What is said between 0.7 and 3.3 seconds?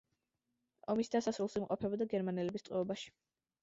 ომის დასასრულს იმყოფებოდა გერმანელების ტყვეობაში.